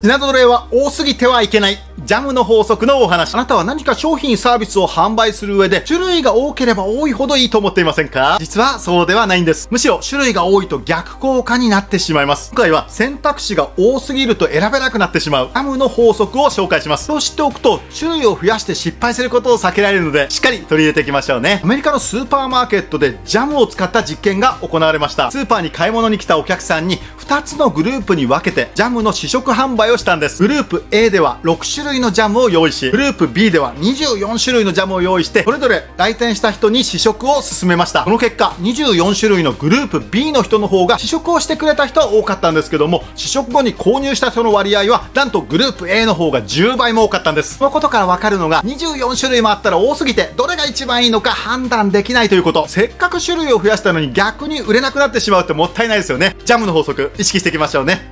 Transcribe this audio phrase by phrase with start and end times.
[0.00, 1.78] 品揃えは多すぎてはいけない。
[2.04, 3.34] ジャムの法則のお話。
[3.34, 8.36] あなたは何か商品サービスを販売する上で、種類が多ければ多いほどいいと思っていませんか？
[8.38, 9.66] 実はそうではないんです。
[9.72, 12.50] むしろ種類が多いと逆効果になってしまいます。
[12.50, 17.06] 今回は選択肢が多すぎると選べなくなってしまう、ジャムの法則を紹介します。
[17.06, 21.60] そう知っておくと、種類を増やして失敗することを避けられるので、しっかり取り入れていきましょうね。
[21.64, 25.32] アメリカのスーパーマーケットでジャムを使った実験が行われました。
[25.32, 30.42] スーパーに買い物に来たお客さんに、2つのグループに分けて、ジャムの試食販売をしたんです。
[30.42, 38.04] グループ A では6種類のジャムを用意し、グループ B では24種類のジャムを用意して、それぞれ来店した人に試食を進めました。
[38.04, 47.58] この結果、24種類のグループ B の人の方が試食をしてくれた人は多かったんですけども、試食後に購入した人の割合は、なんとグループ A の方が10倍も多かったんです。
[47.58, 52.66] このことからわかるのが、24種類もあったら多すぎて、どれが一番いいのか判断できないということ。
[52.68, 56.36] せっかく種類を増やしたのに逆に売れなくなってしまうってもったいないですよね。
[56.44, 58.06] ジャムの法則、意識していきましょうね。